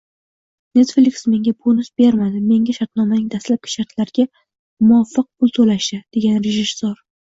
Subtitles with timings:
[0.79, 4.29] Netflix menga bonus bermadi, menga shartnomaning dastlabki shartlariga
[4.91, 7.03] muvofiq pul to‘lashdi”,— degan rejissor